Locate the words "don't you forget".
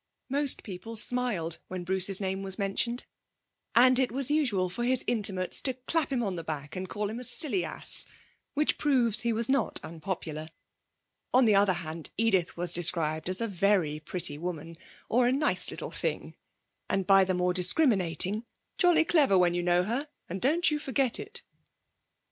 20.41-21.19